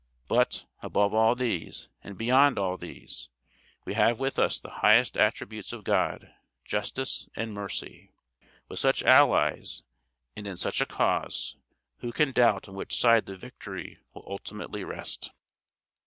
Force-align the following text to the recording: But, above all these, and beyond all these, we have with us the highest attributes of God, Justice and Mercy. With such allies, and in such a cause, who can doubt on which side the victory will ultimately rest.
But, 0.27 0.65
above 0.81 1.13
all 1.13 1.35
these, 1.35 1.87
and 2.03 2.17
beyond 2.17 2.57
all 2.57 2.75
these, 2.75 3.29
we 3.85 3.93
have 3.93 4.17
with 4.19 4.39
us 4.39 4.59
the 4.59 4.77
highest 4.81 5.15
attributes 5.15 5.73
of 5.73 5.83
God, 5.83 6.33
Justice 6.65 7.29
and 7.35 7.53
Mercy. 7.53 8.11
With 8.67 8.79
such 8.79 9.03
allies, 9.03 9.83
and 10.35 10.47
in 10.47 10.57
such 10.57 10.81
a 10.81 10.87
cause, 10.87 11.55
who 11.99 12.11
can 12.11 12.31
doubt 12.31 12.67
on 12.67 12.73
which 12.73 12.97
side 12.97 13.27
the 13.27 13.37
victory 13.37 13.99
will 14.15 14.25
ultimately 14.25 14.83
rest. 14.83 15.33